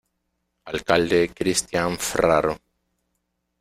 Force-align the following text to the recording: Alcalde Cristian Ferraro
Alcalde 0.71 1.21
Cristian 1.37 1.93
Ferraro 1.99 2.53